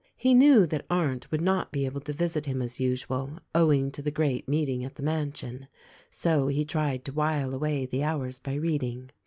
He 0.15 0.33
knew 0.33 0.65
that 0.65 0.87
Arndt 0.89 1.29
would 1.29 1.41
not 1.41 1.71
be 1.71 1.85
able 1.85 2.01
to 2.01 2.11
visit 2.11 2.47
him 2.47 2.59
as 2.59 2.79
usual, 2.79 3.37
owing 3.53 3.91
to 3.91 4.01
the 4.01 4.09
great 4.09 4.49
meeting 4.49 4.83
at 4.83 4.95
the 4.95 5.03
mansion; 5.03 5.67
so 6.09 6.47
he 6.47 6.65
tried 6.65 7.05
to 7.05 7.11
while 7.13 7.53
away 7.53 7.85
the 7.85 8.03
hours 8.03 8.39
by 8.39 8.55
reading. 8.55 9.11